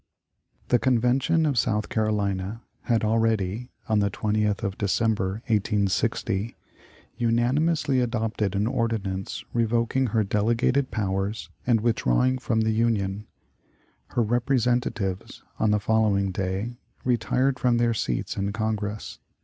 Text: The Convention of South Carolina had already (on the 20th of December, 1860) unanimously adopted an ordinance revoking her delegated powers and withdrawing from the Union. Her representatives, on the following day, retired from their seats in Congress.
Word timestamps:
The 0.69 0.79
Convention 0.79 1.45
of 1.45 1.59
South 1.59 1.87
Carolina 1.89 2.63
had 2.85 3.03
already 3.03 3.69
(on 3.87 3.99
the 3.99 4.09
20th 4.09 4.63
of 4.63 4.75
December, 4.75 5.43
1860) 5.45 6.55
unanimously 7.17 7.99
adopted 7.99 8.55
an 8.55 8.65
ordinance 8.65 9.45
revoking 9.53 10.07
her 10.07 10.23
delegated 10.23 10.89
powers 10.89 11.51
and 11.67 11.81
withdrawing 11.81 12.39
from 12.39 12.61
the 12.61 12.71
Union. 12.71 13.27
Her 14.07 14.23
representatives, 14.23 15.43
on 15.59 15.69
the 15.69 15.79
following 15.79 16.31
day, 16.31 16.77
retired 17.05 17.59
from 17.59 17.77
their 17.77 17.93
seats 17.93 18.35
in 18.35 18.51
Congress. 18.53 19.19